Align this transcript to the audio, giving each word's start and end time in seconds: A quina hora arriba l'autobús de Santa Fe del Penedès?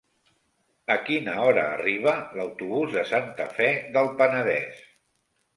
A 0.93 0.95
quina 1.09 1.35
hora 1.49 1.65
arriba 1.75 2.15
l'autobús 2.39 2.97
de 2.97 3.05
Santa 3.13 3.47
Fe 3.59 3.71
del 3.99 4.11
Penedès? 4.23 4.85